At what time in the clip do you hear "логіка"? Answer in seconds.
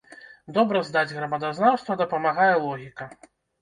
2.69-3.15